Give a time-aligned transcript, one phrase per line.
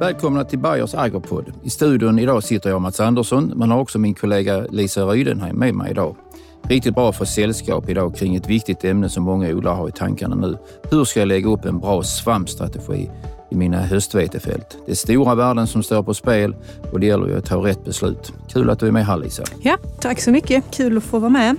[0.00, 1.52] Välkomna till Bayers Agropod.
[1.62, 5.74] I studion idag sitter jag Mats Andersson, men har också min kollega Lisa Rydenheim med
[5.74, 6.16] mig idag.
[6.62, 10.34] Riktigt bra för sällskap idag kring ett viktigt ämne som många odlare har i tankarna
[10.34, 10.58] nu.
[10.90, 13.10] Hur ska jag lägga upp en bra svampstrategi
[13.50, 14.78] i mina höstvetefält?
[14.86, 16.56] Det är stora värden som står på spel
[16.92, 18.32] och det gäller ju att ta rätt beslut.
[18.48, 19.42] Kul att du är med här Lisa.
[19.62, 20.64] Ja, tack så mycket.
[20.70, 21.56] Kul att få vara med.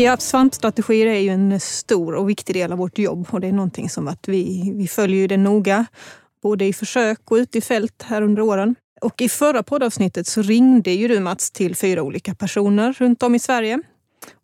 [0.00, 3.52] Ja, svampstrategier är ju en stor och viktig del av vårt jobb och det är
[3.52, 5.86] någonting som att vi, vi följer det noga,
[6.42, 8.74] både i försök och ute i fält här under åren.
[9.00, 13.34] Och i förra poddavsnittet så ringde ju du Mats till fyra olika personer runt om
[13.34, 13.82] i Sverige.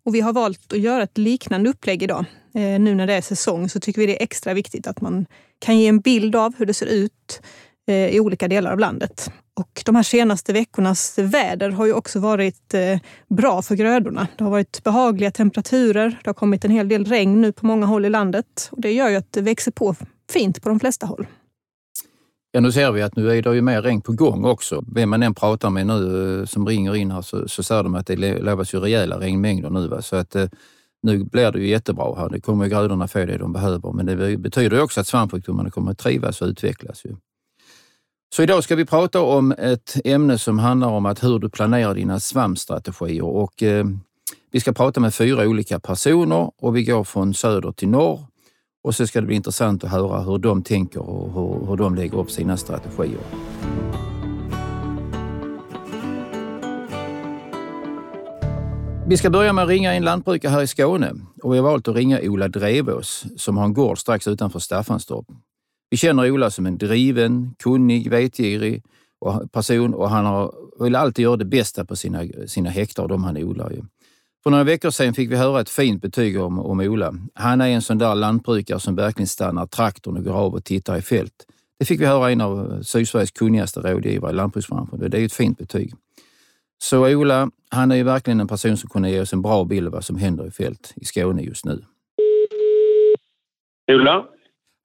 [0.05, 2.25] Och vi har valt att göra ett liknande upplägg idag.
[2.55, 5.27] Eh, nu när det är säsong så tycker vi det är extra viktigt att man
[5.59, 7.41] kan ge en bild av hur det ser ut
[7.87, 9.31] Eh, i olika delar av landet.
[9.55, 12.99] Och de här senaste veckornas väder har ju också varit eh,
[13.29, 14.29] bra för grödorna.
[14.37, 16.19] Det har varit behagliga temperaturer.
[16.25, 18.93] Det har kommit en hel del regn nu på många håll i landet och det
[18.93, 19.95] gör ju att det växer på
[20.33, 21.27] fint på de flesta håll.
[22.51, 24.85] Ja, nu ser vi att nu är det ju mer regn på gång också.
[24.95, 27.95] Vem man än pratar med nu eh, som ringer in här så, så säger de
[27.95, 29.89] att det lovas ju rejäla regnmängder nu.
[29.89, 30.03] Va?
[30.03, 30.37] Så att
[31.03, 32.29] nu blir det ju jättebra här.
[32.29, 35.99] Det kommer grödorna få det de behöver, men det betyder också att svampsjukdomarna kommer att
[35.99, 37.05] trivas och utvecklas.
[37.05, 37.17] Ju.
[38.35, 41.95] Så idag ska vi prata om ett ämne som handlar om att hur du planerar
[41.95, 43.85] dina svampstrategier och eh,
[44.53, 48.27] vi ska prata med fyra olika personer och vi går från söder till norr
[48.85, 51.95] och så ska det bli intressant att höra hur de tänker och hur, hur de
[51.95, 53.21] lägger upp sina strategier.
[59.07, 61.13] Vi ska börja med att ringa en lantbrukare här i Skåne
[61.43, 65.27] och vi har valt att ringa Ola Drevås som har en gård strax utanför Staffanstorp.
[65.95, 68.83] Vi känner Ola som en driven, kunnig, vetgirig
[69.53, 70.55] person och han har,
[70.85, 73.71] vill alltid göra det bästa på sina, sina hektar, de han odlar.
[73.71, 73.83] Ju.
[74.43, 77.15] För några veckor sedan fick vi höra ett fint betyg om, om Ola.
[77.35, 80.97] Han är en sån där lantbrukare som verkligen stannar traktorn och går av och tittar
[80.97, 81.47] i fält.
[81.79, 85.11] Det fick vi höra en av Sydsveriges kunnigaste rådgivare i lantbruksbranschen.
[85.11, 85.95] Det är ett fint betyg.
[86.83, 89.87] Så Ola, han är ju verkligen en person som kunde ge oss en bra bild
[89.87, 91.85] av vad som händer i fält i Skåne just nu.
[93.93, 94.25] Ola?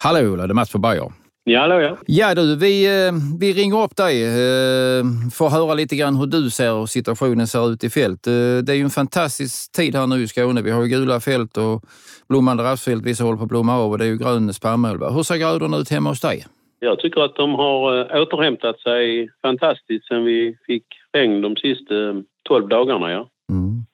[0.03, 1.11] Hallå Ola, det är Mats på Bayer.
[1.43, 1.97] Ja, hallå ja.
[2.07, 6.25] Ja du, vi, eh, vi ringer upp dig eh, för att höra lite grann hur
[6.25, 8.27] du ser och situationen ser ut i fält.
[8.27, 8.33] Eh,
[8.63, 10.61] det är ju en fantastisk tid här nu i Skåne.
[10.61, 11.83] Vi har ju gula fält och
[12.29, 13.05] blommande rapsfält.
[13.05, 14.97] Vissa håller på att blomma av och det är ju grön spannmål.
[15.13, 16.45] Hur ser grödorna ut hemma hos dig?
[16.79, 17.81] Jag tycker att de har
[18.21, 21.95] återhämtat sig fantastiskt sen vi fick regn de sista
[22.43, 23.11] 12 dagarna.
[23.11, 23.29] Ja.
[23.51, 23.85] Mm.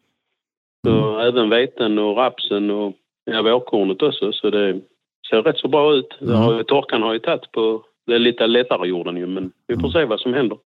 [0.88, 1.20] Mm.
[1.20, 2.94] Även veten och rapsen och
[3.26, 4.32] ja, vårkornet också.
[4.32, 4.82] Så det
[5.30, 6.18] ser rätt så bra ut.
[6.22, 6.36] Mm.
[6.36, 9.92] Har, torkan har ju tagit på det lite lättare jorden ju, men vi får mm.
[9.92, 10.58] se vad som händer.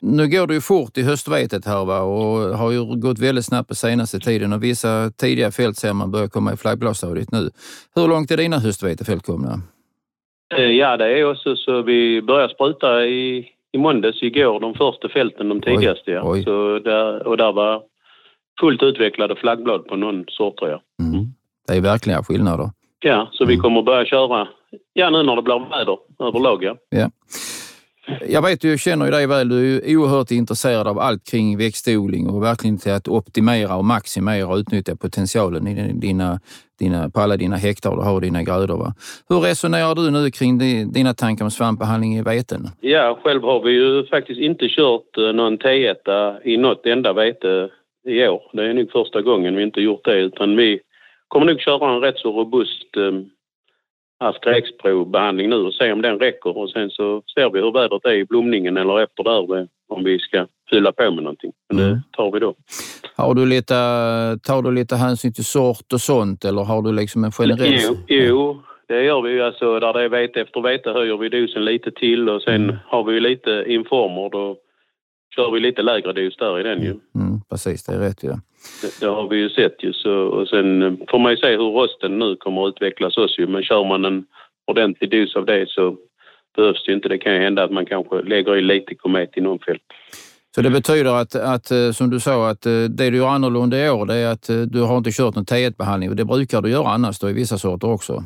[0.00, 2.00] Nu går det ju fort i höstvetet här va?
[2.00, 6.10] och har ju gått väldigt snabbt på senaste tiden och vissa tidiga fält ser man
[6.10, 7.50] börjar komma i flaggblåsstadiet nu.
[7.94, 9.62] Hur långt är dina höstvetefält komna?
[10.54, 15.08] Eh, ja, det är också så vi började spruta i, i måndags igår, de första
[15.08, 16.20] fälten, de tidigaste.
[16.22, 16.42] Oj, oj.
[16.44, 17.82] Så där, och där var
[18.60, 20.80] fullt utvecklade flaggblad på någon sort tror jag.
[21.02, 21.26] Mm.
[21.68, 22.70] Det är verkliga skillnader.
[23.00, 23.62] Ja, så vi mm.
[23.62, 24.48] kommer börja köra
[24.92, 26.64] ja, nu när det blir väder överlag.
[26.64, 26.76] Ja.
[26.88, 27.10] ja.
[28.28, 31.58] Jag vet ju, jag känner ju dig väl, du är oerhört intresserad av allt kring
[31.58, 36.40] växtodling och verkligen till att optimera och maximera och utnyttja potentialen i dina,
[36.78, 38.76] dina, på alla dina hektar du har och dina grödor.
[38.76, 38.94] Va?
[39.28, 40.58] Hur resonerar du nu kring
[40.92, 42.68] dina tankar om svampbehandling i veten?
[42.80, 47.68] Ja, själv har vi ju faktiskt inte kört eh, någon T1 i något enda vete
[48.08, 48.42] i år.
[48.52, 50.80] Det är nog första gången vi inte gjort det utan vi
[51.30, 53.12] kommer nog köra en rätt så robust eh,
[54.20, 58.14] asterexprovbehandling nu och se om den räcker och sen så ser vi hur vädret är
[58.14, 61.52] i blomningen eller efter där om vi ska fylla på med någonting.
[61.68, 61.98] Men det mm.
[62.12, 62.54] tar vi då.
[63.16, 63.74] Har du lite,
[64.42, 67.78] tar du lite hänsyn till sort och sånt eller har du liksom en generell...
[67.82, 69.42] Jo, jo det gör vi ju.
[69.42, 72.76] Alltså, där det är vete efter vete höjer vi dosen lite till och sen mm.
[72.86, 74.30] har vi lite informer.
[74.30, 74.56] Då
[75.36, 76.90] kör vi lite lägre dos där i den ju.
[77.14, 78.28] Mm, precis, det är rätt ju.
[78.28, 78.40] Ja.
[78.82, 79.92] Det, det, har vi ju sett ju.
[79.92, 83.62] Så, och sen får man ju se hur rösten nu kommer att utvecklas också Men
[83.62, 84.24] kör man en
[84.66, 85.96] ordentlig dos av det så
[86.56, 87.08] behövs det ju inte.
[87.08, 89.82] Det kan ju hända att man kanske lägger i lite komet i någon fält.
[90.54, 93.86] Så det betyder att, att, eh, som du sa, att eh, det du gör annorlunda
[93.86, 96.62] i år det är att eh, du har inte kört någon T1-behandling och det brukar
[96.62, 98.24] du göra annars då i vissa sorter också?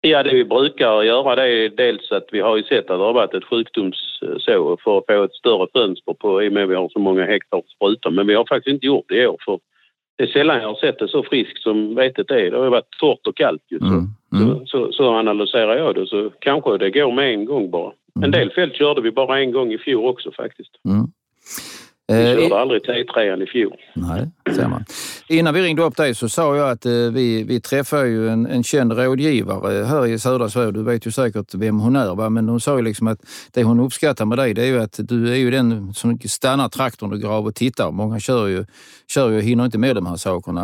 [0.00, 3.04] Ja, det vi brukar göra det är dels att vi har ju sett att det
[3.04, 6.70] har varit ett sjukdomsså för att få ett större fönster på i och med att
[6.70, 8.10] vi har så många hektar sprutor.
[8.10, 9.58] Men vi har faktiskt inte gjort det i år för
[10.18, 12.50] det är sällan jag har sett det så friskt som vetet är.
[12.50, 13.78] Det har varit torrt och kallt ju.
[13.78, 14.06] Mm.
[14.32, 14.58] Mm.
[14.58, 17.92] Så, så, så, analyserar jag det så kanske det går med en gång bara.
[18.14, 18.30] En mm.
[18.30, 20.70] del fält körde vi bara en gång i fjol också faktiskt.
[20.88, 21.06] Mm.
[22.08, 23.76] Vi körde eh, aldrig T3 i fjol.
[23.94, 24.84] Nej, ser man.
[25.28, 28.46] Innan vi ringde upp dig så sa jag att eh, vi, vi träffar ju en,
[28.46, 30.70] en känd rådgivare här i södra Sverige.
[30.70, 32.30] Du vet ju säkert vem hon är, va?
[32.30, 33.18] men hon sa ju liksom att
[33.52, 36.68] det hon uppskattar med dig det är ju att du är ju den som stannar
[36.68, 37.90] traktorn och går av och tittar.
[37.90, 38.64] Många kör ju,
[39.08, 40.62] kör ju och hinner inte med de här sakerna.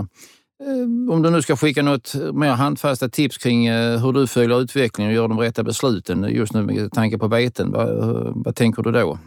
[0.64, 5.10] Eh, om du nu ska skicka något mer handfasta tips kring hur du följer utvecklingen
[5.10, 7.88] och gör de rätta besluten just nu med tanke på veten, vad,
[8.44, 9.18] vad tänker du då?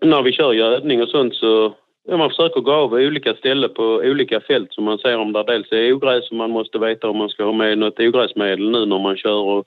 [0.00, 1.74] När vi kör övning och sånt så
[2.08, 5.42] ja, man försöker gå av olika ställen på olika fält som man ser om det
[5.42, 8.86] dels är ogräs och man måste veta om man ska ha med något ogräsmedel nu
[8.86, 9.64] när man kör och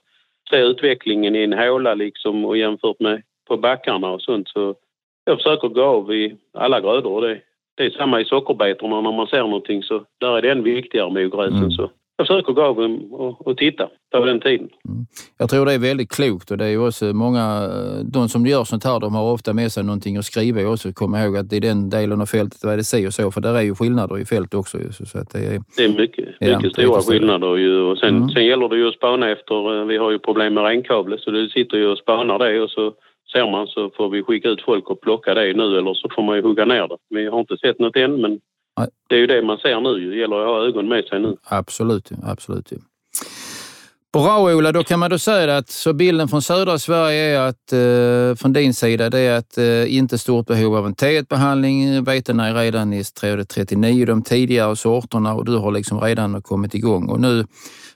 [0.50, 4.76] se utvecklingen i en håla liksom och jämfört med på backarna och sånt så
[5.26, 7.40] jag försöker gå av i alla grödor och det,
[7.76, 11.12] det är samma i sockerbetorna när man ser någonting så där är det än viktigare
[11.12, 11.72] med ogräsen mm.
[11.72, 11.90] så
[12.28, 12.78] försöker gå av
[13.12, 14.70] och, och titta på den tiden.
[14.90, 15.06] Mm.
[15.38, 17.70] Jag tror det är väldigt klokt och det är ju också många,
[18.14, 20.94] de som gör sånt här, de har ofta med sig någonting att skriva också.
[20.94, 23.56] Kom ihåg att i den delen av fältet var det si och så, för där
[23.56, 24.78] är ju skillnader i fält också.
[24.92, 28.30] Så att det, är, det är mycket, ja, mycket stora skillnader ju och sen, mm.
[28.30, 31.32] sen gäller det ju att spana efter, eh, vi har ju problem med renkablet så
[31.32, 32.94] det sitter ju och spanar det och så
[33.34, 36.24] ser man så får vi skicka ut folk och plocka det nu eller så får
[36.24, 36.98] man ju hugga ner det.
[37.10, 38.40] Vi har inte sett något än men
[39.10, 40.10] det är ju det man ser nu.
[40.10, 41.38] Det gäller att ha ögon med sig nu.
[41.44, 42.72] Absolut, absolut.
[44.14, 47.74] Bra Ola, då kan man då säga att så bilden från södra Sverige är att
[47.74, 52.04] eh, från din sida det är att eh, inte stort behov av en T1-behandling.
[52.04, 57.10] Vetena är redan i 39 de tidigare sorterna och du har liksom redan kommit igång.
[57.10, 57.46] Och nu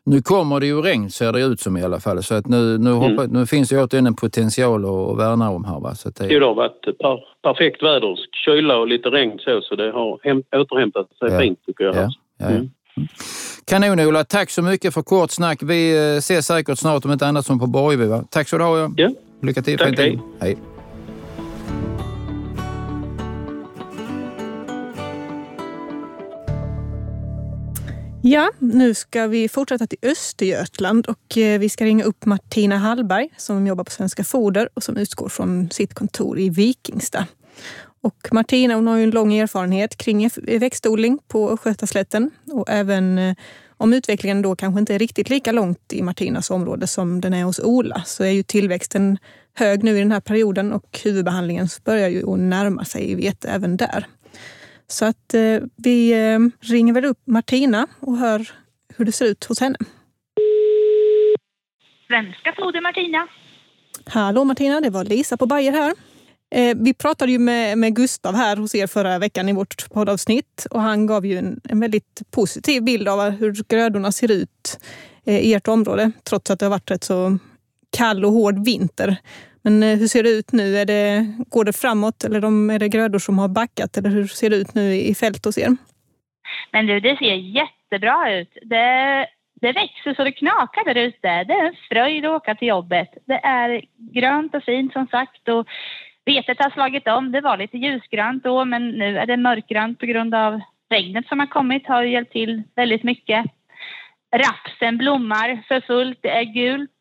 [0.05, 2.23] nu kommer det ju regn ser det ut som i alla fall.
[2.23, 3.31] Så att nu, nu, hoppa, mm.
[3.31, 5.79] nu finns det återigen en potential att värna om här.
[5.79, 5.95] Va?
[5.95, 6.27] Så det...
[6.27, 8.15] det har varit per, perfekt väder,
[8.45, 11.39] kyla och lite regn så, så det har hem, återhämtat sig ja.
[11.39, 11.95] fint tycker jag.
[11.95, 12.09] Ja.
[12.39, 12.69] Ja, mm.
[13.69, 15.63] Kanon Ola, tack så mycket för kort snack.
[15.63, 18.27] Vi eh, ses säkert snart om inte annat som på Borgby.
[18.29, 18.91] Tack så du ha.
[18.97, 19.09] Ja.
[19.41, 19.77] Lycka till.
[19.77, 20.19] Tack, hej.
[20.39, 20.57] hej.
[28.21, 33.29] Ja, nu ska vi fortsätta till Östergötland och eh, vi ska ringa upp Martina Hallberg
[33.37, 37.25] som jobbar på Svenska Foder och som utgår från sitt kontor i Vikingstad.
[38.07, 43.35] Och Martina hon har ju en lång erfarenhet kring växtodling på Östgötaslätten och även eh,
[43.77, 47.43] om utvecklingen då kanske inte är riktigt lika långt i Martinas område som den är
[47.43, 49.17] hos Ola så är ju tillväxten
[49.53, 53.77] hög nu i den här perioden och huvudbehandlingen börjar ju att närma sig vete även
[53.77, 54.05] där.
[54.87, 58.51] Så att eh, vi eh, ringer väl upp Martina och hör
[58.97, 59.77] hur det ser ut hos henne.
[62.07, 63.27] Svenska foder Martina.
[64.05, 66.06] Hallå Martina, det var Lisa på Bayer här.
[66.55, 70.67] Eh, vi pratade ju med, med Gustav här hos er förra veckan i vårt poddavsnitt
[70.71, 74.79] och han gav ju en, en väldigt positiv bild av hur grödorna ser ut
[75.25, 77.37] eh, i ert område trots att det har varit rätt så
[77.97, 79.17] kall och hård vinter.
[79.61, 80.77] Men eh, hur ser det ut nu?
[80.77, 83.97] Är det, går det framåt eller de, är det grödor som har backat?
[83.97, 85.77] Eller hur ser det ut nu i fält hos er?
[86.71, 88.57] Men du, det ser jättebra ut.
[88.61, 89.27] Det,
[89.61, 91.43] det växer så det knakar där ute.
[91.43, 93.09] Det är en fröjd att åka till jobbet.
[93.25, 93.81] Det är
[94.13, 95.67] grönt och fint som sagt och
[96.27, 97.31] vetet har slagit om.
[97.31, 100.59] Det var lite ljusgrönt då men nu är det mörkgrönt på grund av
[100.89, 103.45] regnet som har kommit har hjälpt till väldigt mycket.
[104.35, 106.19] Rapsen blommar för fullt.
[106.21, 106.91] Det är gult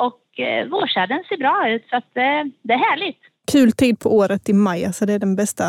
[0.00, 3.18] och eh, vårsäden ser bra ut så att, eh, det är härligt.
[3.52, 5.64] Kul tid på året i maj, alltså det är den bästa,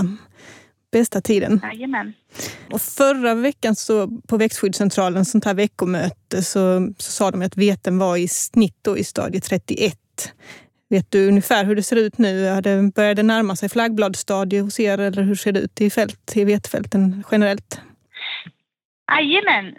[0.92, 1.62] bästa tiden.
[1.64, 2.14] Jajamän.
[2.72, 7.98] Och förra veckan så på växtskyddscentralen, sånt här veckomöte, så, så sa de att veten
[7.98, 9.98] var i snitt då i stadie 31.
[10.92, 12.32] Vet du ungefär hur det ser ut nu?
[12.96, 16.44] Börjar det närma sig flaggbladstadie hos er eller hur ser det ut i, fält, i
[16.46, 17.82] vetefälten generellt?
[19.12, 19.76] Jajamän,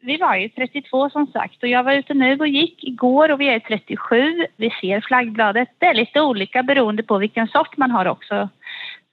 [0.00, 3.40] vi var ju 32 som sagt och jag var ute nu och gick igår och
[3.40, 4.46] vi är 37.
[4.56, 5.68] Vi ser flaggbladet.
[5.78, 8.48] Det är lite olika beroende på vilken sort man har också.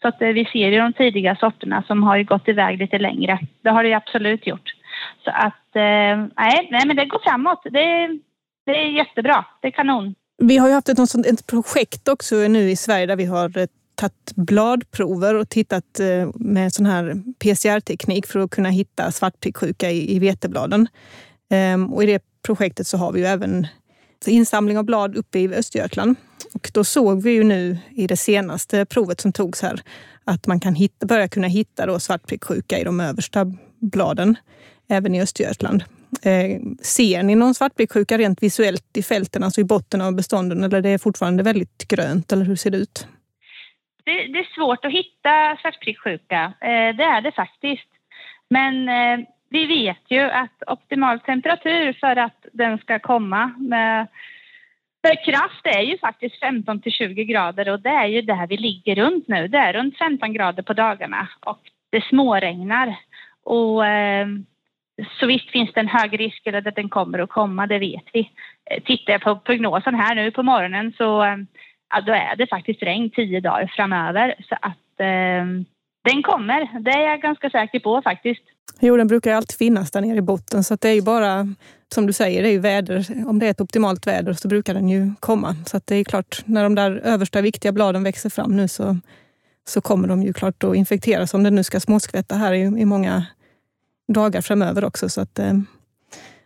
[0.02, 3.40] Så att eh, vi ser ju de tidiga sorterna som har gått iväg lite längre.
[3.62, 4.70] Det har det absolut gjort.
[5.24, 7.62] Så att eh, nej, nej men det går framåt.
[7.64, 8.20] Det,
[8.66, 9.46] det är jättebra.
[9.62, 10.16] Det är kanon.
[10.40, 13.68] Vi har ju haft ett, ett projekt också nu i Sverige där vi har eh,
[13.96, 20.16] tagit bladprover och tittat eh, med sån här PCR-teknik för att kunna hitta svartpricksjuka i,
[20.16, 20.88] i vetebladen.
[21.50, 23.68] Ehm, och I det projektet så har vi ju även
[24.26, 26.16] insamling av blad uppe i Östergötland.
[26.54, 29.82] Och då såg vi ju nu i det senaste provet som togs här
[30.24, 34.36] att man kan hitta, börja kunna hitta då svartpricksjuka i de översta bladen,
[34.88, 35.84] även i Östergötland.
[36.24, 40.82] Eh, ser ni någon svartpricksjuka rent visuellt i fälten, alltså i botten av bestånden, eller
[40.82, 43.08] det är fortfarande väldigt grönt, eller hur ser det ut?
[44.10, 46.54] det, det är svårt att hitta svartpricksjuka.
[46.62, 47.90] Eh, det är det faktiskt.
[48.50, 54.08] Men eh, vi vet ju att optimal temperatur för att den ska komma med
[55.02, 58.58] För kraft är ju faktiskt 15 till 20 grader och det är ju där vi
[58.58, 59.48] ligger runt nu.
[59.48, 61.60] Det är runt 15 grader på dagarna och
[61.90, 62.96] det småregnar.
[63.44, 64.28] Och eh,
[65.20, 68.32] så visst finns det en hög risk att den kommer att komma, det vet vi.
[68.72, 71.38] Eh, tittar jag på prognosen här nu på morgonen så eh,
[71.90, 74.36] ja, då är det faktiskt regn tio dagar framöver.
[74.50, 75.46] Så att eh,
[76.04, 78.44] den kommer, det är jag ganska säker på faktiskt.
[78.80, 81.48] Jo, den brukar alltid finnas där nere i botten så det är ju bara
[81.94, 83.06] som du säger, det är ju väder.
[83.28, 85.56] Om det är ett optimalt väder så brukar den ju komma.
[85.66, 88.98] Så att det är klart, när de där översta viktiga bladen växer fram nu så,
[89.68, 92.86] så kommer de ju klart att infekteras om det nu ska småskvätta här i, i
[92.86, 93.26] många
[94.14, 95.10] dagar framöver också.
[95.10, 95.54] Så att, eh,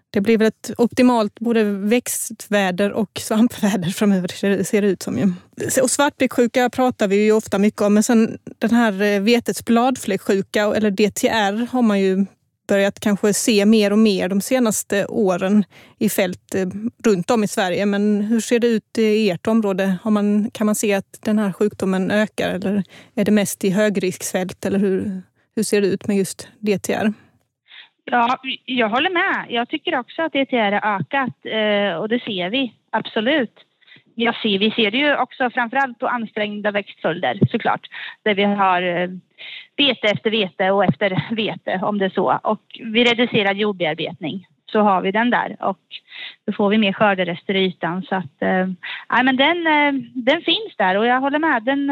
[0.09, 4.27] det blir väl ett optimalt både växtväder och svampväder framöver
[4.63, 5.17] ser det ut som.
[5.17, 5.33] Ju.
[5.81, 10.61] Och svartbäcksjuka pratar vi ju ofta mycket om, men sen den här eh, vetets bladfläcksjuka
[10.75, 12.25] eller DTR har man ju
[12.67, 15.63] börjat kanske se mer och mer de senaste åren
[15.99, 16.67] i fält eh,
[17.03, 17.85] runt om i Sverige.
[17.85, 19.97] Men hur ser det ut i ert område?
[20.03, 22.83] Har man, kan man se att den här sjukdomen ökar eller
[23.15, 24.65] är det mest i högriskfält?
[24.65, 25.21] Eller hur,
[25.55, 27.13] hur ser det ut med just DTR?
[28.05, 29.45] Ja, jag håller med.
[29.49, 33.59] Jag tycker också att DTR har ökat eh, och det ser vi absolut.
[34.15, 37.87] Jag ser, vi ser det ju också framförallt på ansträngda växtföljder såklart.
[38.23, 39.09] Där vi har eh,
[39.77, 42.39] vete efter vete och efter vete om det är så.
[42.43, 45.79] Och vid reducerad jordbearbetning så har vi den där och
[46.45, 48.03] då får vi mer skörderester i ytan.
[48.03, 48.67] Så att, eh,
[49.23, 51.63] men den, eh, den finns där och jag håller med.
[51.63, 51.87] Den,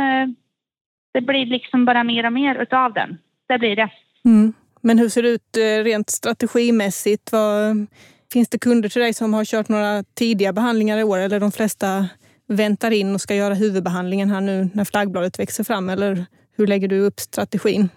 [1.14, 3.18] det blir liksom bara mer och mer utav den.
[3.48, 3.90] Det blir det.
[4.26, 4.54] Mm.
[4.82, 7.32] Men hur ser det ut eh, rent strategimässigt?
[7.32, 7.88] Vad,
[8.34, 11.52] finns det kunder till dig som har kört några tidiga behandlingar i år eller de
[11.52, 12.06] flesta
[12.48, 15.90] väntar in och ska göra huvudbehandlingen här nu när flaggbladet växer fram?
[15.90, 16.26] Eller
[16.58, 17.90] hur lägger du upp strategin?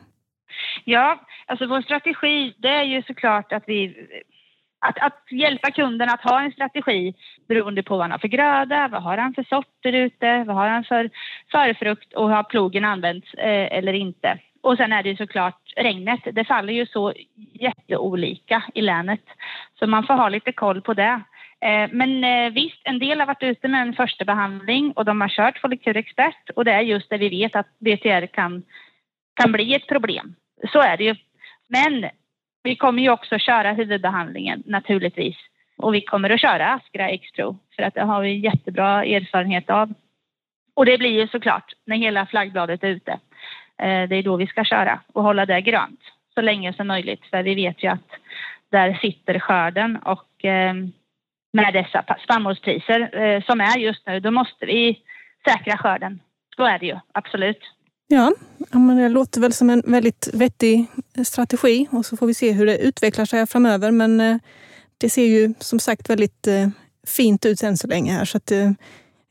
[0.84, 3.94] Ja, alltså vår strategi det är ju såklart att vi
[4.86, 7.14] att, att, hjälpa kunden att ha en strategi
[7.48, 10.68] beroende på vad han har för gröda, vad har han för sorter ute, vad har
[10.68, 11.10] han för
[11.50, 14.38] förfrukt och har plogen använts eh, eller inte.
[14.60, 16.20] Och sen är det ju såklart regnet.
[16.32, 17.12] Det faller ju så
[17.52, 19.24] jätteolika i länet
[19.78, 21.20] så man får ha lite koll på det.
[21.60, 25.20] Eh, men eh, visst, en del har varit ute med en första behandling och de
[25.20, 28.62] har kört Follikurexpert och det är just det vi vet att BTR kan,
[29.34, 30.34] kan bli ett problem.
[30.72, 31.14] Så är det ju.
[31.68, 32.10] Men
[32.62, 35.36] vi kommer ju också köra huvudbehandlingen naturligtvis
[35.76, 39.94] och vi kommer att köra Askra X-Pro för att det har vi jättebra erfarenhet av.
[40.74, 43.18] Och det blir ju såklart när hela flaggbladet är ute.
[43.82, 46.00] Eh, det är då vi ska köra och hålla det grönt
[46.34, 48.10] så länge som möjligt för vi vet ju att
[48.70, 50.92] där sitter skörden och ehm,
[51.52, 54.98] med dessa spannmålspriser eh, som är just nu, då måste vi
[55.48, 56.20] säkra skörden.
[56.56, 57.60] Så är det ju, absolut.
[58.06, 58.32] Ja,
[58.72, 60.86] men det låter väl som en väldigt vettig
[61.26, 63.90] strategi och så får vi se hur det utvecklar sig framöver.
[63.90, 64.36] Men eh,
[64.98, 66.48] det ser ju som sagt väldigt
[67.06, 68.24] fint ut än så länge här.
[68.24, 68.52] Så att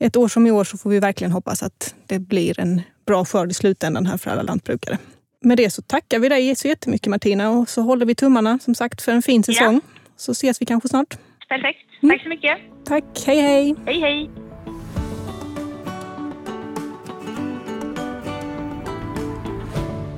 [0.04, 3.26] ett år som i år så får vi verkligen hoppas att det blir en bra
[3.26, 4.98] skörd i slutändan här för alla lantbrukare.
[5.42, 8.76] Med det så tackar vi dig så jättemycket Martina och så håller vi tummarna som
[8.76, 9.74] sagt för en fin säsong.
[9.74, 10.02] Ja.
[10.18, 11.18] Så ses vi kanske snart.
[11.50, 11.80] Perfekt.
[12.04, 12.16] Mm.
[12.16, 12.58] Tack så mycket.
[12.86, 13.24] Tack.
[13.26, 13.76] Hej, hej.
[13.86, 14.30] Hej, hej.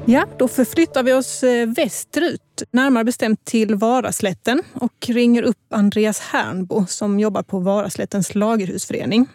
[0.08, 6.20] Ja, då förflyttar vi oss eh, västerut, närmare bestämt till Varaslätten och ringer upp Andreas
[6.20, 9.28] Hernbo som jobbar på Varaslättens lagerhusförening.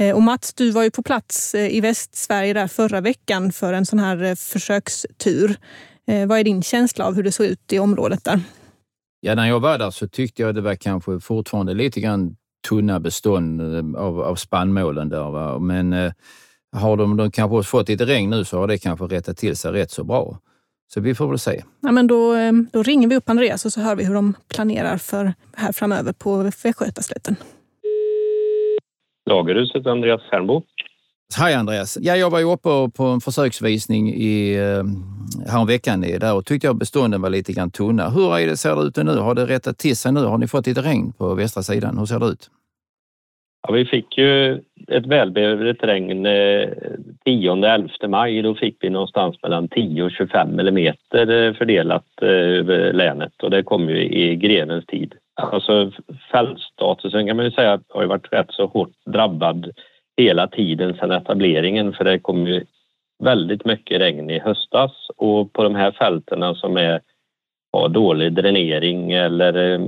[0.00, 3.72] Eh, och Mats, du var ju på plats eh, i Västsverige där förra veckan för
[3.72, 5.56] en sån här försökstur.
[6.26, 8.40] Vad är din känsla av hur det såg ut i området där?
[9.20, 12.36] Ja, när jag var där så tyckte jag det var kanske fortfarande lite grann
[12.68, 15.30] tunna bestånd eh, av, av spannmålen där.
[15.30, 15.58] Va?
[15.58, 16.12] Men eh,
[16.72, 19.72] har de, de kanske fått lite regn nu så har det kanske rättat till sig
[19.72, 20.38] rätt så bra.
[20.94, 21.62] Så vi får väl se.
[21.80, 24.34] Ja, men då, eh, då ringer vi upp Andreas och så hör vi hur de
[24.48, 27.36] planerar för här framöver på Västgötaslätten.
[29.30, 30.62] Lagerhuset, Andreas Fernbo.
[31.38, 31.98] Hej Andreas!
[32.00, 34.84] Ja, jag var ju uppe på en försöksvisning i, eh,
[35.52, 38.10] häromveckan där och tyckte jag bestånden var lite grann tunna.
[38.10, 39.16] Hur är det, ser det ut nu?
[39.16, 40.20] Har det rättat till sig nu?
[40.20, 41.98] Har ni fått lite regn på västra sidan?
[41.98, 42.50] Hur ser det ut?
[43.66, 44.54] Ja, vi fick ju
[44.88, 46.68] ett välbehövligt regn eh,
[47.26, 48.42] 10-11 maj.
[48.42, 53.50] Då fick vi någonstans mellan 10 och 25 millimeter eh, fördelat eh, över länet och
[53.50, 55.14] det kom ju i grenens tid.
[55.34, 55.90] Alltså
[56.32, 59.70] fältstatusen kan man ju säga har ju varit rätt så hårt drabbad
[60.16, 62.64] hela tiden sedan etableringen för det kom ju
[63.24, 67.00] väldigt mycket regn i höstas och på de här fältena som är,
[67.72, 69.80] har dålig dränering eller eh,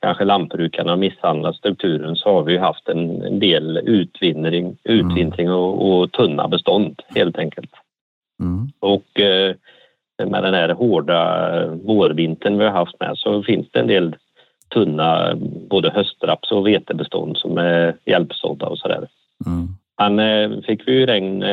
[0.00, 6.12] kanske lantbrukarna har misshandlat strukturen så har vi haft en, del utvintring, utvintring och, och,
[6.12, 7.70] tunna bestånd helt enkelt.
[8.42, 8.68] Mm.
[8.80, 9.54] Och eh,
[10.24, 14.16] med den här hårda vårvintern vi har haft med så finns det en del
[14.76, 15.34] tunna
[15.70, 19.08] både höstraps och vetebestånd som är hjälpsådda och sådär.
[19.46, 19.68] Mm.
[19.96, 21.44] Han eh, fick vi ju regn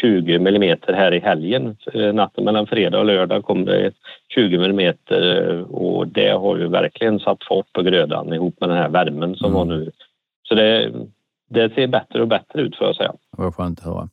[0.00, 1.76] 20 millimeter här i helgen.
[2.14, 3.92] Natten mellan fredag och lördag kom det
[4.34, 8.88] 20 millimeter och det har ju verkligen satt fart på grödan ihop med den här
[8.88, 9.58] värmen som mm.
[9.58, 9.90] var nu.
[10.42, 10.92] Så det,
[11.50, 13.12] det ser bättre och bättre ut får jag säga.
[13.30, 14.08] Vad skönt att höra.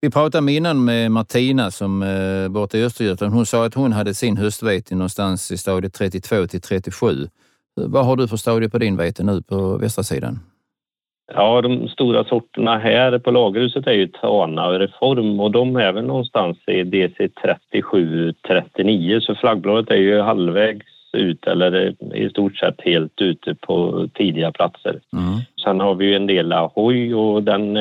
[0.00, 3.34] Vi pratade innan med Martina som eh, borta i Östergötland.
[3.34, 7.06] Hon sa att hon hade sin höstvete någonstans i stadie 32 till 37.
[7.74, 10.38] Vad har du för stadie på din vete nu på västra sidan?
[11.34, 15.92] Ja, de stora sorterna här på lagerhuset är ju Tana och Reform och de är
[15.92, 17.28] väl någonstans i DC
[17.72, 24.52] 37-39 så flaggbladet är ju halvvägs ut eller i stort sett helt ute på tidiga
[24.52, 25.00] platser.
[25.12, 25.40] Mm.
[25.64, 27.76] Sen har vi ju en del Ahoy och den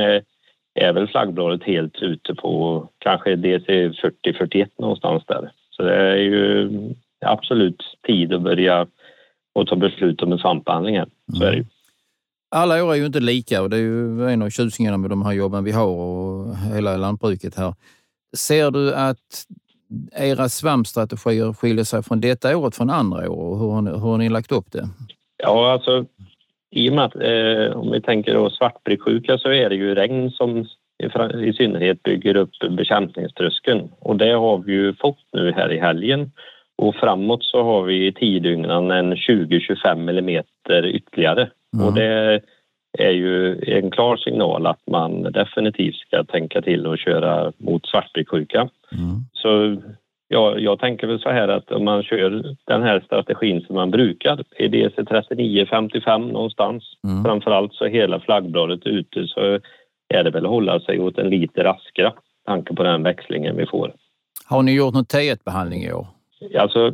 [0.77, 5.51] är väl flaggbladet helt ute på kanske DC 40-41 någonstans där.
[5.69, 6.69] Så det är ju
[7.25, 8.87] absolut tid att börja
[9.55, 11.07] och ta beslut om en svampbehandling här.
[11.33, 11.61] Så är det ju.
[11.61, 11.71] Mm.
[12.55, 15.25] Alla år är ju inte lika och det är ju en av tjusningarna med de
[15.25, 17.73] här jobben vi har och hela lantbruket här.
[18.37, 19.45] Ser du att
[20.15, 23.97] era svampstrategier skiljer sig från detta året från andra år och hur har ni, hur
[23.97, 24.89] har ni lagt upp det?
[25.37, 26.05] Ja, alltså
[26.71, 30.31] i och med att eh, om vi tänker då svartbryggsjuka så är det ju regn
[30.31, 30.65] som
[31.03, 35.79] i, i synnerhet bygger upp bekämpningströskeln och det har vi ju fått nu här i
[35.79, 36.31] helgen
[36.77, 41.87] och framåt så har vi i tidygnan en 20-25 millimeter ytterligare Mm.
[41.87, 42.41] Och det
[42.99, 48.69] är ju en klar signal att man definitivt ska tänka till och köra mot svartbyggsjuka.
[48.91, 49.15] Mm.
[49.33, 49.81] Så
[50.27, 53.91] ja, jag tänker väl så här att om man kör den här strategin som man
[53.91, 57.23] brukar, i DC 39-55 någonstans, mm.
[57.23, 59.59] framförallt så hela flaggbladet ute så
[60.09, 62.13] är det väl att hålla sig åt en lite raskare
[62.45, 63.93] tanke på den växlingen vi får.
[64.45, 66.07] Har ni gjort någon T1-behandling i år?
[66.59, 66.93] Alltså,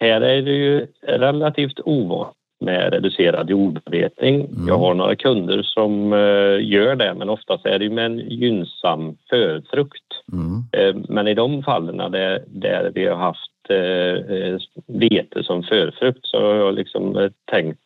[0.00, 4.34] här är det ju relativt ovanligt med reducerad jordbetning.
[4.34, 4.68] Mm.
[4.68, 9.16] Jag har några kunder som uh, gör det men oftast är det med en gynnsam
[9.30, 10.09] förfrukt.
[10.32, 10.64] Mm.
[10.72, 16.26] Eh, men i de fallen där, där vi har haft eh, eh, vete som förfrukt
[16.26, 17.80] så har jag liksom tänkt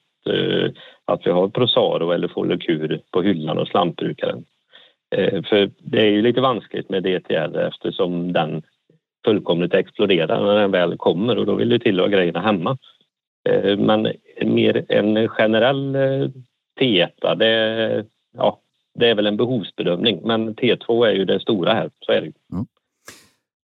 [1.04, 4.44] att vi har Prosaro eller Folikur på hyllan hos lantbrukaren.
[5.48, 8.62] För det är ju lite vanskligt med DTR eftersom den
[9.24, 12.78] fullkomligt exploderar när den väl kommer och då vill det till att ha grejerna hemma.
[13.48, 16.28] Eh, men mer en generell eh,
[16.80, 18.04] T1, det,
[18.36, 18.60] ja,
[18.94, 20.20] det är väl en behovsbedömning.
[20.24, 22.66] Men T2 är ju det stora här, så är det mm.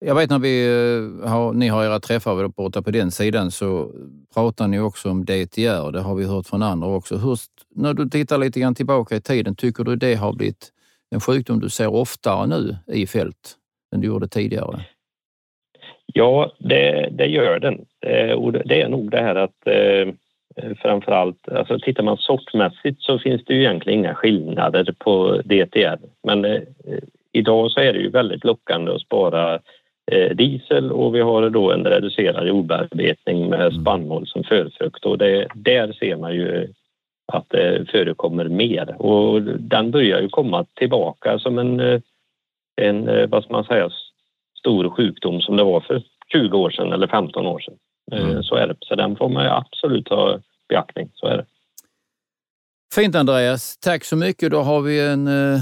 [0.05, 3.91] Jag vet när vi eh, har, ni har era träffar borta på den sidan så
[4.33, 5.91] pratar ni också om DTR.
[5.91, 7.17] Det har vi hört från andra också.
[7.17, 7.37] Hur,
[7.75, 10.71] när du tittar lite grann tillbaka i tiden, tycker du det har blivit
[11.11, 13.55] en sjukdom du ser oftare nu i fält
[13.95, 14.85] än du gjorde tidigare?
[16.05, 17.85] Ja, det, det gör den.
[18.05, 20.13] Eh, och det är nog det här att eh,
[20.81, 25.99] framför allt, alltså tittar man sortmässigt så finns det ju egentligen inga skillnader på DTR.
[26.23, 26.61] Men eh,
[27.31, 29.59] idag så är det ju väldigt lockande att spara
[30.11, 33.81] eh, diesel och vi har då en reducerad jordbearbetning med mm.
[33.81, 36.67] spannmål som förfrukt och det, där ser man ju
[37.27, 42.01] att det förekommer mer och den börjar ju komma tillbaka som en, eh,
[42.81, 43.89] en eh, vad ska man säga,
[44.59, 47.77] stor sjukdom som det var för 20 år sedan eller 15 år sedan.
[48.13, 48.43] Eh, mm.
[48.43, 48.75] Så är det.
[48.79, 51.09] Så den får man absolut ha beaktning.
[51.13, 51.45] Så är det.
[52.95, 54.51] Fint Andreas, tack så mycket.
[54.51, 55.61] Då har vi en uh,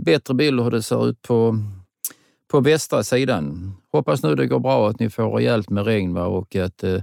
[0.00, 1.54] bättre bild hur det ser ut på,
[2.50, 3.72] på västra sidan.
[3.92, 6.26] Hoppas nu det går bra, att ni får rejält med regn va?
[6.26, 7.00] och att uh,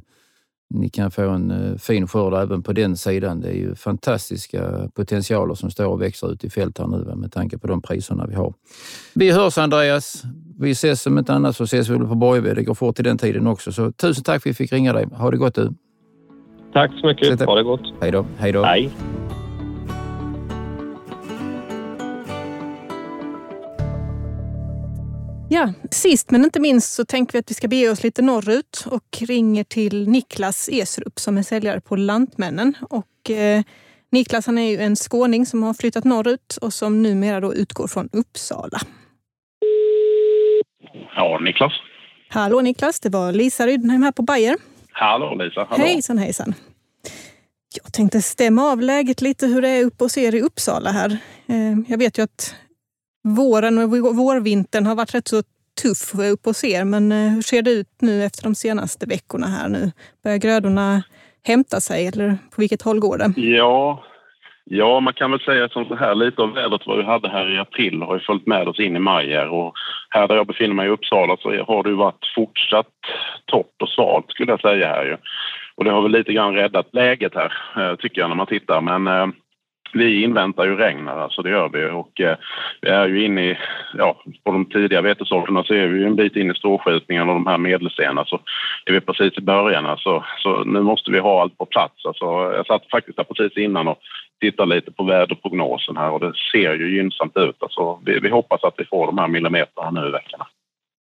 [0.69, 3.41] ni kan få en uh, fin skörd även på den sidan.
[3.41, 7.31] Det är ju fantastiska potentialer som står och växer ut i fält här nu med
[7.31, 8.53] tanke på de priserna vi har.
[9.13, 10.23] Vi hörs Andreas.
[10.59, 12.53] Vi ses om inte annat så ses vi på Borgve.
[12.53, 13.71] Det går fort i den tiden också.
[13.71, 15.07] Så tusen tack för att vi fick ringa dig.
[15.11, 15.73] Ha det gott du.
[16.73, 17.41] Tack så mycket.
[17.41, 17.93] Ha det gott.
[18.01, 18.25] Hej då.
[18.37, 18.63] Hej då.
[18.63, 18.91] Hej.
[25.49, 28.85] Ja, sist men inte minst så tänker vi att vi ska bege oss lite norrut
[28.91, 32.73] och ringer till Niklas Esrup som är säljare på Lantmännen.
[32.89, 33.63] Och, eh,
[34.11, 37.87] Niklas han är ju en skåning som har flyttat norrut och som numera då utgår
[37.87, 38.79] från Uppsala.
[41.15, 41.73] Ja, Niklas.
[42.29, 44.57] Hallå Niklas, det var Lisa Ryddenheim här på Bayer.
[44.91, 45.83] Hallå Lisa, hallå.
[45.83, 46.53] Hejsan hejsan.
[47.83, 51.17] Jag tänkte stämma av läget lite hur det är uppe hos er i Uppsala här.
[51.47, 52.55] Eh, jag vet ju att
[53.25, 55.41] våren och vårvintern har varit rätt så
[55.81, 59.47] tuff upp hos er, men eh, hur ser det ut nu efter de senaste veckorna
[59.47, 59.91] här nu?
[60.23, 61.03] Börjar grödorna
[61.43, 63.41] hämta sig eller på vilket håll går det?
[63.41, 64.03] Ja,
[64.67, 67.55] Ja, man kan väl säga som så här, lite av vädret vad vi hade här
[67.55, 69.73] i april har ju följt med oss in i maj här och
[70.09, 72.87] här där jag befinner mig i Uppsala så har det ju varit fortsatt
[73.45, 75.17] torrt och svalt skulle jag säga här ju.
[75.75, 78.81] och det har väl lite grann räddat läget här, eh, tycker jag, när man tittar.
[78.81, 79.27] Men eh,
[79.93, 81.85] vi inväntar ju regn här, alltså det gör vi.
[81.85, 82.37] Och eh,
[82.81, 83.57] vi är ju inne i,
[83.97, 87.35] ja, på de tidiga vetesorterna så är vi ju en bit in i stråskjutningen och
[87.35, 88.39] de här medelstena så
[88.85, 89.85] är vi precis i början.
[89.85, 92.05] Alltså, så nu måste vi ha allt på plats.
[92.05, 93.99] Alltså, jag satt faktiskt där precis innan och
[94.41, 97.55] tittade lite på väderprognosen här och det ser ju gynnsamt ut.
[97.59, 100.47] Alltså, vi, vi hoppas att vi får de här millimeterna nu i veckorna.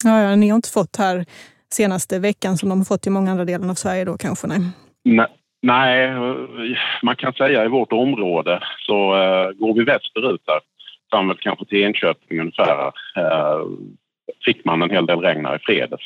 [0.04, 1.24] Ja, ja, ni har inte fått här
[1.72, 4.46] senaste veckan som de har fått i många andra delar av Sverige då kanske?
[4.46, 4.60] Nej.
[5.04, 5.26] nej.
[5.62, 6.12] Nej,
[7.02, 10.60] man kan säga i vårt område så uh, går vi västerut där,
[11.10, 13.66] fram kanske till Enköping ungefär, uh,
[14.44, 16.04] fick man en hel del regn här i fredags.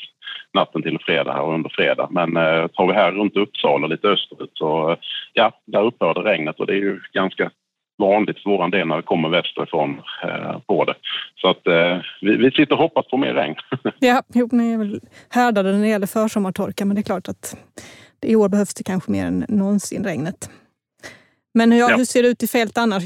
[0.54, 2.08] Natten till fredag här och under fredag.
[2.10, 4.96] Men uh, tar vi här runt Uppsala lite österut så uh,
[5.32, 7.50] ja, där upphörde regnet och det är ju ganska
[7.98, 10.94] vanligt för vår del när det kommer västerifrån eh, på det.
[11.40, 13.54] Så att eh, vi, vi sitter och hoppas på mer regn.
[13.98, 17.56] ja, jo, ni är väl härdade när det gäller försommartorka men det är klart att
[18.22, 20.50] i år behövs det kanske mer än någonsin regnet.
[21.54, 21.96] Men ja, ja.
[21.96, 23.04] hur ser det ut i fält annars?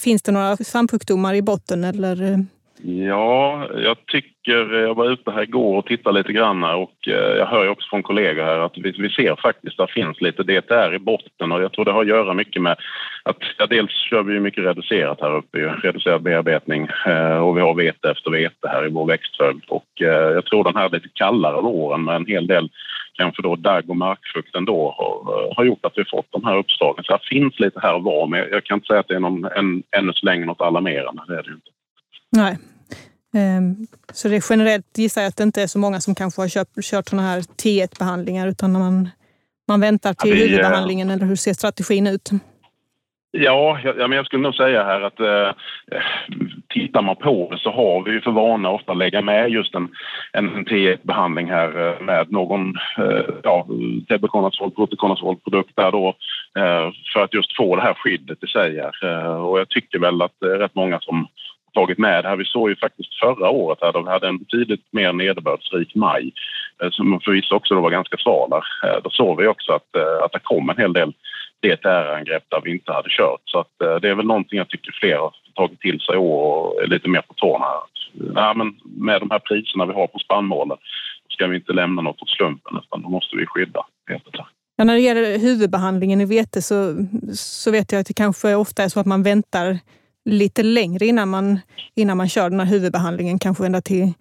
[0.00, 2.46] Finns det några svampsjukdomar i botten eller
[2.86, 7.36] Ja, jag tycker, eh, jag var ute här igår och tittade lite grann och eh,
[7.38, 10.20] jag hör ju också från kollegor här att vi, vi ser faktiskt att det finns
[10.20, 12.76] lite DTR i botten och jag tror det har att göra mycket med
[13.22, 17.60] att ja, dels kör vi ju mycket reducerat här uppe, reducerad bearbetning eh, och vi
[17.60, 21.62] har vete efter vete här i vår växtföljd och jag tror den här lite kallare
[21.62, 22.70] våren med en hel del
[23.12, 27.04] kanske då dagg och markfukt ändå har, har gjort att vi fått de här uppslagen.
[27.04, 29.20] Så det finns lite här och var men jag kan inte säga att det är
[29.20, 31.70] någon, en, ännu så länge något alarmerande, det är det ju inte.
[32.36, 32.58] Nej.
[33.34, 33.76] Ehm,
[34.12, 36.48] så det är generellt gissar jag att det inte är så många som kanske har
[36.48, 39.08] kört, kört sådana här T1-behandlingar utan man,
[39.68, 42.30] man väntar till ja, vi, huvudbehandlingen eller hur ser strategin ut?
[43.36, 45.50] Ja, jag, jag skulle nog säga här att eh,
[46.68, 49.88] tittar man på det så har vi för vana ofta att lägga med just en,
[50.32, 53.66] en T1-behandling här eh, med någon eh, ja,
[54.08, 56.08] tebuconazol, protoconazol-produkt där då
[56.58, 58.80] eh, för att just få det här skyddet i sig.
[58.80, 59.24] Här.
[59.24, 61.26] Eh, och jag tycker väl att det är rätt många som
[61.74, 62.36] tagit med det här.
[62.36, 66.32] Vi såg ju faktiskt förra året här, de hade en betydligt mer nederbördsrik maj
[66.82, 68.52] eh, som förvisso också då var ganska sval.
[68.52, 71.12] Eh, då såg vi också att, eh, att det kom en hel del
[71.62, 73.40] DTR-angrepp där vi inte hade kört.
[73.44, 76.42] Så att det är väl någonting jag tycker fler har tagit till sig i år
[76.42, 77.66] och är lite mer på tårna.
[78.34, 80.78] Ja, men med de här priserna vi har på spannmålen
[81.28, 84.34] ska vi inte lämna något åt slumpen utan då måste vi skydda vetet.
[84.76, 86.94] Ja, när det gäller huvudbehandlingen i vete så,
[87.34, 89.78] så vet jag att det kanske ofta är så att man väntar
[90.24, 91.60] lite längre innan man,
[91.94, 94.12] innan man kör den här huvudbehandlingen, kanske ända till,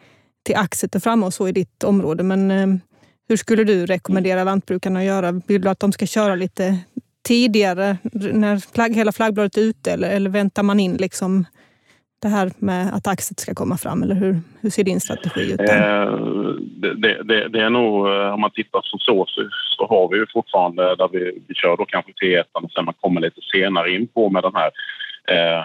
[0.43, 2.23] till axet och och så i ditt område.
[2.23, 2.67] Men eh,
[3.29, 5.41] hur skulle du rekommendera lantbrukarna att göra?
[5.47, 6.77] Vill du att de ska köra lite
[7.27, 7.97] tidigare
[8.33, 11.45] när flagg, hela flaggbladet är ute eller, eller väntar man in liksom
[12.21, 14.03] det här med att axet ska komma fram?
[14.03, 15.59] Eller hur, hur ser din strategi ut?
[15.59, 15.65] Eh,
[16.81, 20.17] det, det, det, är nog, eh, om man tittar som så, så, så har vi
[20.17, 23.91] ju fortfarande där vi, vi kör då kanske T1 och sen man kommer lite senare
[23.95, 24.71] in på med den här
[25.33, 25.63] eh,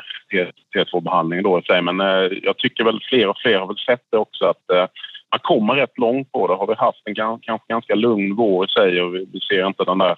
[0.75, 4.19] T2-behandling då i Men eh, jag tycker väl fler och fler har väl sett det
[4.19, 4.87] också att eh,
[5.31, 6.55] man kommer rätt långt på det.
[6.55, 9.85] Har vi haft en kanske ganska lugn vår i sig och vi, vi ser inte
[9.85, 10.17] den där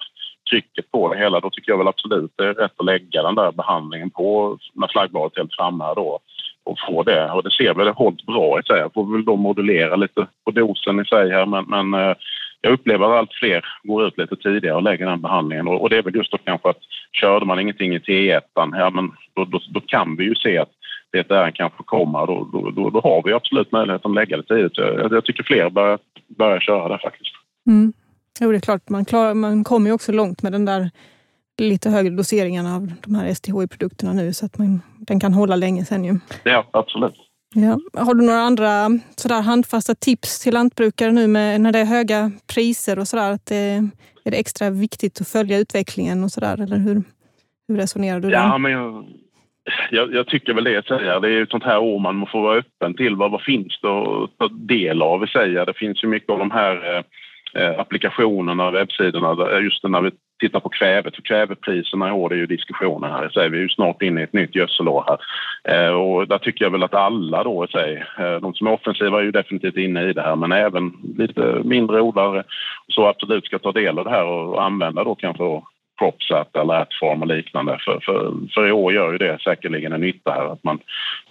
[0.49, 3.35] trycket på det hela, då tycker jag väl absolut det är rätt att lägga den
[3.35, 6.19] där behandlingen på när flaggbladet är helt framme då
[6.63, 7.31] och få det.
[7.31, 8.79] Och det ser väl hållt hållit bra i sig.
[8.79, 12.15] Jag får väl då modulera lite på dosen i sig här men, men eh,
[12.61, 15.89] jag upplever att allt fler går ut lite tidigare och lägger den behandlingen och, och
[15.89, 16.79] det är väl just då kanske att
[17.11, 20.71] körde man ingenting i T1, ja men då, då, då kan vi ju se att
[21.11, 22.27] det är kanske kommer.
[22.27, 24.77] Då, då, då, då, har vi absolut möjlighet att lägga det tidigt.
[24.77, 27.31] Jag, jag tycker fler börjar, börjar köra det faktiskt.
[27.67, 27.93] Mm.
[28.39, 28.89] Jo, det är klart.
[28.89, 30.91] Man, klar, man kommer ju också långt med den där
[31.57, 35.85] lite högre doseringen av de här STHI-produkterna nu så att man, den kan hålla länge
[35.85, 36.19] sen ju.
[36.43, 37.15] Ja, absolut.
[37.55, 37.79] Ja.
[37.93, 42.31] Har du några andra sådär handfasta tips till lantbrukare nu med, när det är höga
[42.53, 43.31] priser och sådär?
[43.31, 43.89] Att det,
[44.25, 46.61] är det extra viktigt att följa utvecklingen och sådär?
[46.61, 47.03] Eller hur,
[47.67, 48.29] hur resonerar du?
[48.29, 49.05] Ja, men jag,
[49.91, 50.71] jag, jag, tycker väl det.
[50.71, 51.19] Jag säger.
[51.19, 53.15] Det är ett sånt här år man får vara öppen till.
[53.15, 55.25] Vad, vad finns det att ta del av?
[55.25, 55.65] Säga.
[55.65, 57.03] Det finns ju mycket av de här Eh,
[57.53, 61.15] Eh, applikationerna, webbsidorna, just när vi tittar på kvävet.
[61.15, 63.29] För kvävepriserna i år, det är ju diskussioner här.
[63.29, 65.19] Så vi är ju snart inne i ett nytt gödselår här.
[65.75, 69.19] Eh, och där tycker jag väl att alla då, sig, eh, de som är offensiva
[69.19, 72.43] är ju definitivt inne i det här, men även lite mindre odlare
[72.87, 75.61] så absolut ska ta del av det här och använda då kanske
[76.01, 77.77] Cropsat eller Atform och liknande.
[77.85, 80.79] För, för, för i år gör ju det säkerligen en nytta här att man,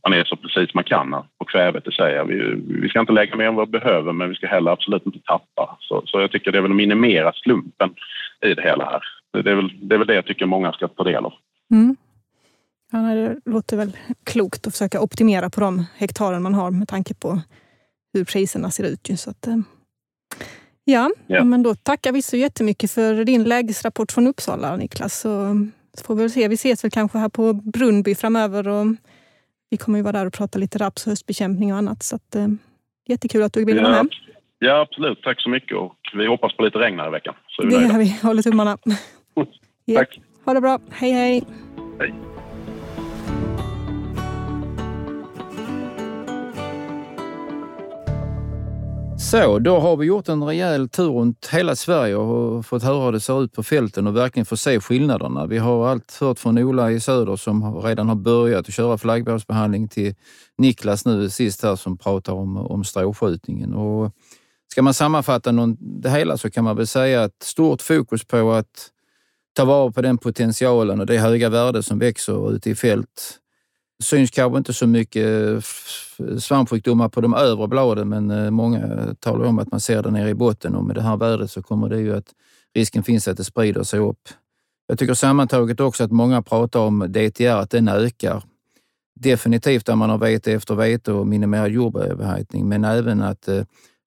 [0.03, 2.25] man är så precis man kan på kvävet i sig.
[2.27, 5.07] Vi, vi ska inte lägga mer än vad vi behöver men vi ska heller absolut
[5.07, 5.77] inte tappa.
[5.81, 7.95] Så, så jag tycker det är väl att minimera slumpen
[8.47, 9.03] i det hela här.
[9.43, 11.33] Det är väl det, är väl det jag tycker många ska ta del av.
[11.71, 11.97] Mm.
[12.93, 17.15] Ja, det låter väl klokt att försöka optimera på de hektaren man har med tanke
[17.15, 17.41] på
[18.13, 19.11] hur priserna ser ut.
[19.17, 19.57] Så att, eh,
[20.85, 25.21] Ja, ja, men då tackar vi så jättemycket för din lägesrapport från Uppsala, Niklas.
[25.21, 26.49] Så, så får vi väl se.
[26.49, 28.69] Vi ses väl kanske här på Brunnby framöver.
[28.69, 28.87] Och
[29.71, 32.03] vi kommer ju vara där och prata lite raps och höstbekämpning och annat.
[32.03, 32.49] Så att, eh,
[33.09, 34.15] jättekul att du ville vara med.
[34.59, 35.23] Ja, absolut.
[35.23, 35.77] Tack så mycket.
[35.77, 37.35] Och vi hoppas på lite regn här i veckan.
[37.49, 38.19] Så det gör vi.
[38.23, 38.79] Håller tummarna.
[39.95, 40.21] Tack.
[40.45, 40.81] Ha det bra.
[40.91, 41.43] Hej, hej.
[41.99, 42.15] Hej.
[49.21, 53.13] Så, då har vi gjort en rejäl tur runt hela Sverige och fått höra hur
[53.13, 55.47] det ser ut på fälten och verkligen få se skillnaderna.
[55.47, 59.89] Vi har allt hört från Ola i söder som redan har börjat att köra flaggbåsbehandling
[59.89, 60.15] till
[60.59, 63.75] Niklas nu sist här som pratar om, om stråskjutningen.
[63.75, 64.13] Och
[64.73, 68.53] ska man sammanfatta någon, det hela så kan man väl säga att stort fokus på
[68.53, 68.91] att
[69.53, 73.41] ta vara på den potentialen och det höga värde som växer ute i fält
[74.01, 79.45] syns kanske inte så mycket eh, svampsjukdomar på de övre bladen, men eh, många talar
[79.45, 81.89] om att man ser det nere i botten och med det här vädret så kommer
[81.89, 82.27] det ju att
[82.75, 84.29] risken finns att det sprider sig upp.
[84.87, 88.43] Jag tycker sammantaget också att många pratar om DTR, att den ökar.
[89.21, 93.65] Definitivt där man har vete efter vete och minimerad jordöverhettning, men även att eh,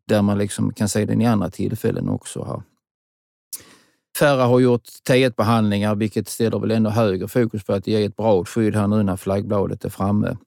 [0.07, 2.43] där man liksom kan se den i andra tillfällen också.
[2.43, 2.72] här.
[4.19, 8.45] Färre har gjort T1-behandlingar, vilket ställer väl ändå högre fokus på att ge ett bra
[8.45, 10.37] skydd här nu när flaggbladet är framme.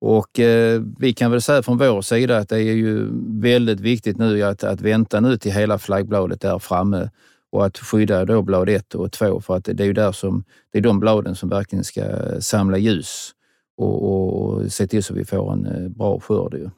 [0.00, 3.08] Och eh, vi kan väl säga från vår sida att det är ju
[3.40, 7.10] väldigt viktigt nu att, att vänta nu till hela flaggbladet är framme
[7.52, 10.44] och att skydda då blad 1 och 2 för att det är ju där som,
[10.72, 12.02] det är de bladen som verkligen ska
[12.40, 13.30] samla ljus
[13.76, 16.70] och, och, och se till så vi får en eh, bra skörd.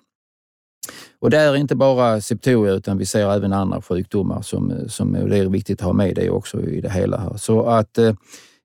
[1.18, 5.38] Och det är inte bara septoria utan vi ser även andra sjukdomar som, som det
[5.38, 7.18] är viktigt att ha med det också i det hela.
[7.18, 7.36] Här.
[7.36, 8.12] Så att eh,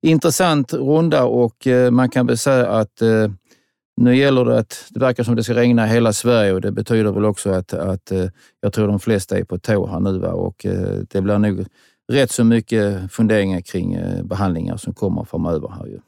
[0.01, 3.27] intressant runda och eh, man kan väl säga att eh,
[3.97, 6.71] nu gäller det att det verkar som det ska regna i hela Sverige och det
[6.71, 8.25] betyder väl också att, att eh,
[8.61, 10.31] jag tror de flesta är på tå här nu va?
[10.31, 11.65] och eh, det blir nog
[12.11, 15.69] rätt så mycket funderingar kring eh, behandlingar som kommer framöver.
[15.69, 15.99] Här ju.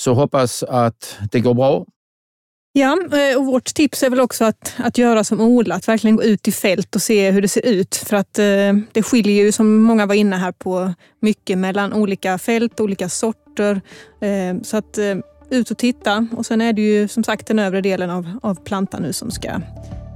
[0.00, 1.86] Så hoppas att det går bra
[2.74, 6.16] Ja, eh, och vårt tips är väl också att, att göra som Ola, att verkligen
[6.16, 7.94] gå ut i fält och se hur det ser ut.
[7.94, 12.38] För att eh, det skiljer ju, som många var inne här på, mycket mellan olika
[12.38, 13.80] fält, olika sorter.
[14.20, 15.14] Eh, så att eh,
[15.50, 16.26] ut och titta.
[16.36, 19.30] Och sen är det ju som sagt den övre delen av, av plantan nu som
[19.30, 19.50] ska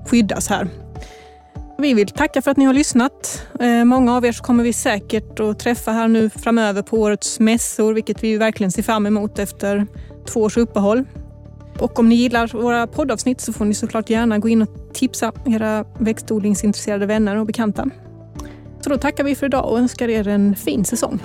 [0.06, 0.68] skyddas här.
[1.78, 3.46] Vi vill tacka för att ni har lyssnat.
[3.60, 7.94] Eh, många av er kommer vi säkert att träffa här nu framöver på årets mässor,
[7.94, 9.86] vilket vi verkligen ser fram emot efter
[10.26, 11.04] två års uppehåll.
[11.78, 15.32] Och om ni gillar våra poddavsnitt så får ni såklart gärna gå in och tipsa
[15.46, 17.90] era växtodlingsintresserade vänner och bekanta.
[18.80, 21.20] Så då tackar vi för idag och önskar er en fin säsong.